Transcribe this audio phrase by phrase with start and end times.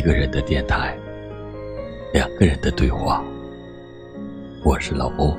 [0.00, 0.96] 一个人的电台，
[2.10, 3.22] 两个人的对话。
[4.64, 5.36] 我是老欧，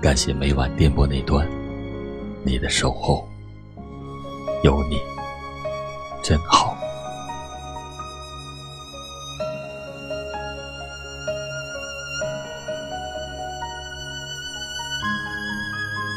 [0.00, 1.46] 感谢每晚电波那端
[2.42, 3.28] 你的守候，
[4.64, 4.98] 有你
[6.22, 6.74] 真好。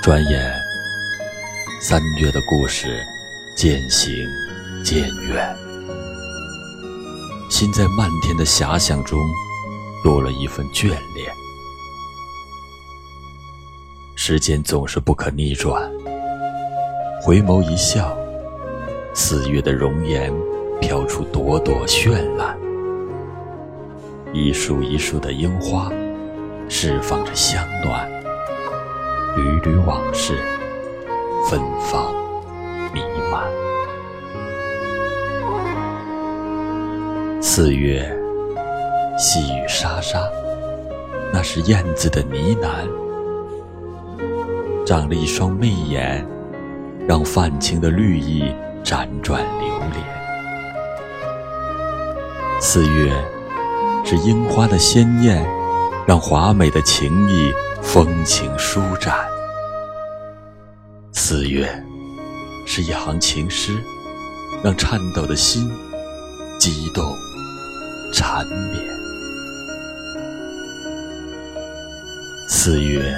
[0.02, 0.50] 转眼，
[1.82, 3.06] 三月的故事
[3.54, 4.26] 渐行
[4.82, 5.65] 渐远。
[7.58, 9.18] 心在漫天的遐想中，
[10.04, 11.32] 多了一份眷恋。
[14.18, 15.90] 时间总是不可逆转，
[17.22, 18.14] 回眸一笑，
[19.14, 20.34] 四月的容颜
[20.82, 22.58] 飘出朵朵绚烂，
[24.34, 25.90] 一束一束的樱花
[26.68, 28.06] 释放着香暖。
[29.38, 30.38] 缕缕往事，
[31.50, 32.14] 芬芳
[32.94, 33.00] 弥
[33.32, 33.65] 漫。
[37.42, 38.02] 四月，
[39.18, 40.22] 细雨沙沙，
[41.32, 42.68] 那是燕子的呢喃。
[44.86, 46.26] 长了一双媚眼，
[47.08, 50.04] 让泛青的绿意辗转流连。
[52.60, 53.12] 四月，
[54.04, 55.46] 是樱花的鲜艳，
[56.08, 57.52] 让华美的情意。
[57.82, 59.14] 风情舒展，
[61.12, 61.70] 四月
[62.66, 63.78] 是一行情诗，
[64.64, 65.70] 让颤抖的心
[66.58, 67.16] 激动
[68.16, 68.82] 缠绵。
[72.48, 73.14] 四月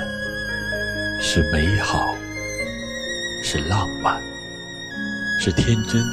[1.21, 1.99] 是美好，
[3.43, 4.19] 是浪漫，
[5.39, 6.03] 是天真，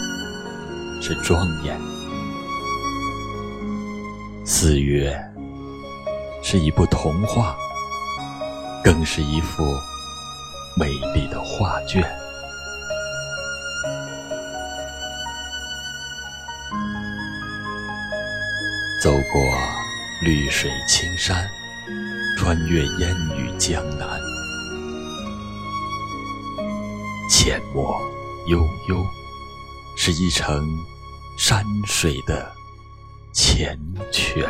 [1.00, 1.80] 是庄严。
[4.44, 5.18] 四月
[6.42, 7.56] 是一部童话。
[8.84, 9.64] 更是一幅
[10.76, 12.04] 美丽的画卷。
[20.24, 21.46] 绿水青山，
[22.38, 24.08] 穿越烟雨江南，
[27.28, 28.00] 阡陌
[28.46, 29.04] 悠悠，
[29.98, 30.66] 是一程
[31.36, 32.50] 山水的
[33.34, 33.76] 缱
[34.10, 34.46] 绻。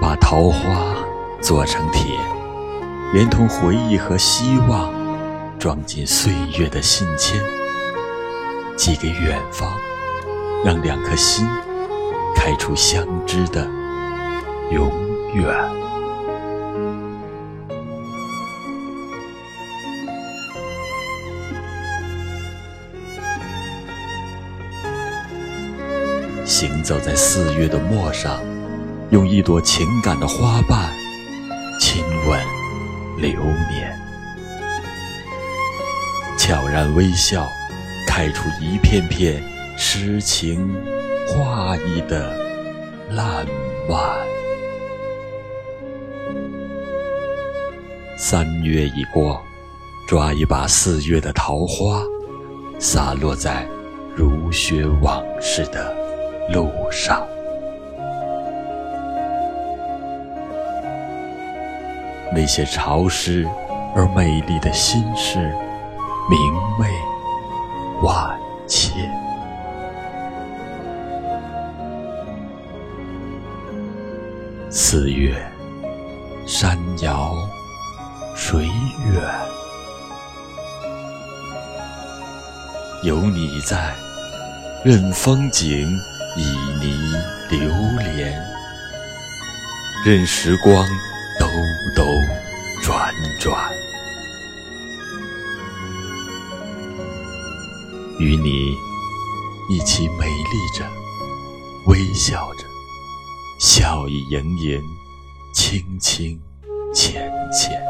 [0.00, 0.96] 把桃花
[1.40, 2.18] 做成铁，
[3.12, 4.92] 连同回忆和希望，
[5.56, 7.40] 装进岁月的信笺，
[8.76, 9.72] 寄给远方，
[10.64, 11.46] 让两颗心
[12.34, 13.68] 开出相知的
[14.70, 14.90] 永
[15.34, 15.46] 远。
[26.46, 28.40] 行走在四月的陌上。
[29.10, 30.90] 用一朵情感的花瓣
[31.78, 32.40] 亲吻
[33.16, 33.96] 流年，
[36.36, 37.46] 悄然微笑，
[38.08, 39.40] 开出一片片
[39.86, 40.74] 诗情
[41.28, 42.34] 画意的
[43.10, 43.46] 烂
[43.86, 44.00] 漫。
[48.16, 49.40] 三月已过，
[50.08, 52.02] 抓一把四月的桃花，
[52.78, 53.68] 洒落在
[54.16, 55.94] 如雪往事的
[56.50, 57.24] 路上。
[62.34, 63.46] 那些潮湿
[63.94, 65.38] 而美丽的心事，
[66.30, 66.38] 明
[66.80, 66.88] 媚
[68.02, 69.13] 万千。
[74.76, 75.40] 四月，
[76.48, 77.48] 山遥
[78.34, 78.64] 水
[79.12, 79.22] 远，
[83.04, 83.94] 有你在，
[84.84, 85.88] 任风景
[86.36, 86.42] 旖
[86.80, 86.90] 旎
[87.50, 87.70] 流
[88.02, 88.36] 连，
[90.04, 90.84] 任时光。
[91.38, 91.46] 兜
[91.96, 92.04] 兜
[92.82, 93.70] 转转，
[98.18, 98.76] 与你
[99.68, 100.84] 一起美丽着，
[101.86, 102.64] 微笑着，
[103.58, 104.80] 笑意盈盈，
[105.54, 106.40] 轻轻
[106.92, 107.80] 浅浅，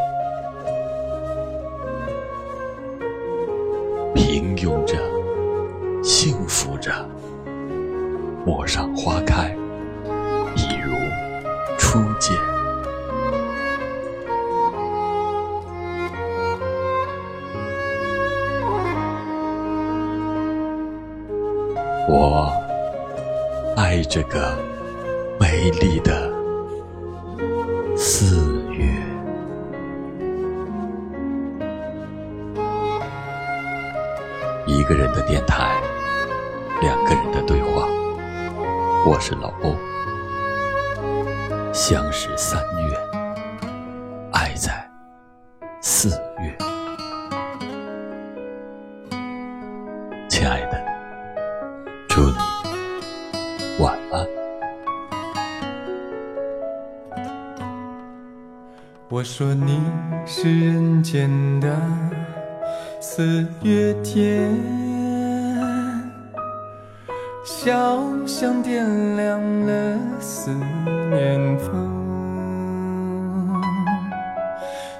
[4.15, 4.97] 平庸着，
[6.03, 6.93] 幸福着，
[8.47, 9.57] 陌上花开，
[10.55, 10.95] 一如
[11.77, 12.37] 初见。
[22.07, 22.53] 我
[23.77, 24.57] 爱这个
[25.65, 26.31] 美丽的
[27.97, 28.85] 四月。
[34.67, 35.81] 一个人的电台，
[36.83, 37.89] 两个人的对话。
[39.07, 39.75] 我是老欧，
[41.73, 42.95] 相识三月，
[44.33, 44.87] 爱在
[45.81, 46.74] 四月。
[59.25, 59.81] 说你
[60.27, 61.75] 是人间的
[63.01, 64.55] 四月天，
[67.43, 68.85] 小巷点
[69.17, 70.51] 亮了思
[71.11, 71.73] 念风，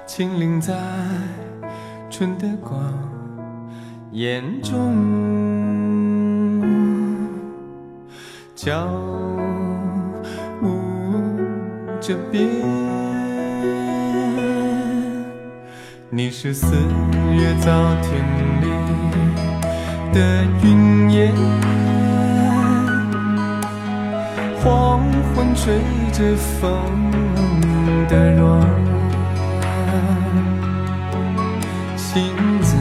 [0.07, 0.73] 轻灵在
[2.09, 2.81] 春的光
[4.11, 4.95] 眼中，
[8.55, 8.87] 交
[10.63, 10.81] 舞
[12.01, 12.84] 着边。
[16.17, 16.67] 你是四
[17.33, 18.23] 月早天
[18.61, 18.69] 里
[20.13, 21.33] 的云烟，
[24.63, 25.01] 黄
[25.35, 25.77] 昏吹
[26.13, 27.11] 着风
[28.07, 28.65] 的软，
[31.97, 32.31] 星
[32.61, 32.77] 子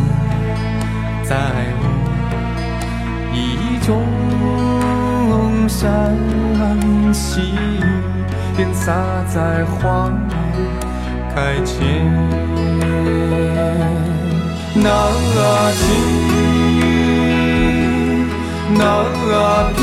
[1.25, 1.35] 在
[1.81, 1.85] 我
[3.35, 3.37] 意
[3.85, 3.91] 中
[5.69, 5.83] 闪
[7.13, 7.83] 细雨
[8.57, 8.95] 点洒
[9.27, 10.09] 在花
[11.35, 11.75] 开前。
[14.77, 14.89] 那
[15.73, 15.83] 情，
[18.75, 18.81] 那
[19.75, 19.79] 平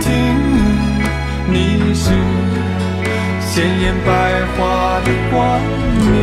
[0.00, 0.06] 听，
[1.50, 1.54] 你
[1.94, 2.04] 是
[3.40, 3.50] 鲜
[3.80, 4.08] 艳百
[4.56, 4.58] 花
[5.04, 5.36] 的冠
[6.12, 6.17] 冕，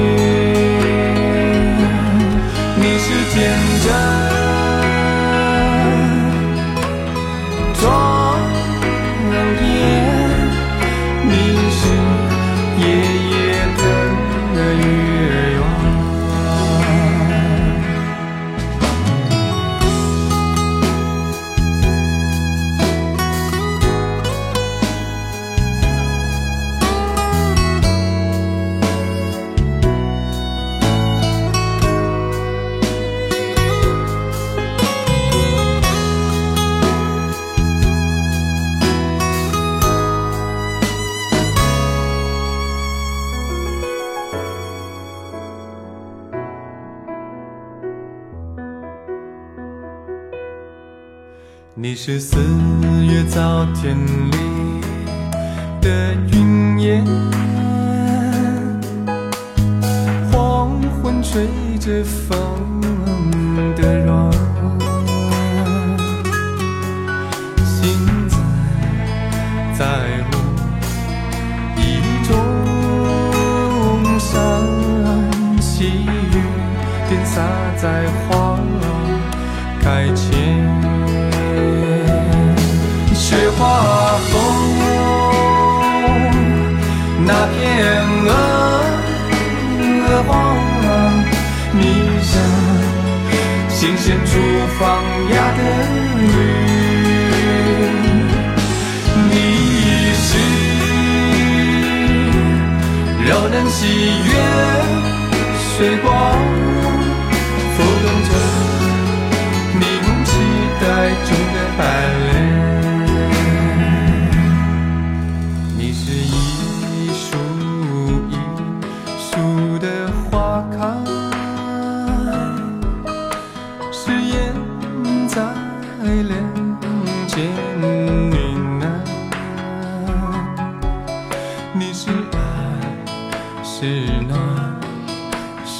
[51.97, 52.37] 是四
[53.05, 54.81] 月早天里
[55.81, 57.05] 的云烟，
[60.29, 61.47] 黄昏吹
[61.79, 62.81] 着风
[63.77, 64.29] 的软，
[67.63, 68.35] 星子
[69.73, 69.85] 在
[70.31, 70.35] 我
[71.77, 71.81] 意
[72.27, 72.35] 中
[74.19, 74.35] 闪，
[75.61, 76.43] 细雨
[77.07, 77.41] 点洒
[77.77, 78.59] 在花
[79.81, 81.04] 开前。
[83.35, 83.63] 雪花
[84.31, 84.33] 红，
[87.25, 87.59] 那片
[88.25, 88.31] 鹅
[90.07, 90.31] 鹅黄，
[91.73, 91.83] 你
[92.21, 92.31] 像
[93.67, 94.31] 新鲜出
[94.79, 94.79] 放
[95.33, 95.59] 芽的
[96.17, 96.33] 绿，
[99.31, 99.33] 你
[100.15, 100.27] 是
[103.25, 103.77] 柔嫩喜
[104.23, 104.31] 悦
[105.77, 106.09] 水光，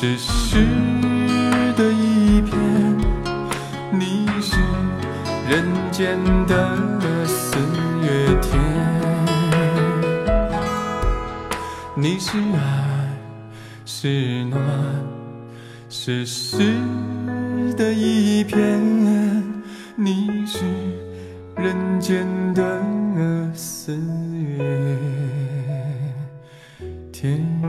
[0.08, 0.58] 是诗
[1.76, 2.54] 的一篇，
[3.92, 4.56] 你是
[5.50, 7.58] 人间的四
[8.04, 8.54] 月天，
[11.96, 12.60] 你是爱，
[13.84, 14.62] 是暖，
[15.90, 16.76] 是诗
[17.76, 18.75] 的一篇，
[27.26, 27.65] 的四月天。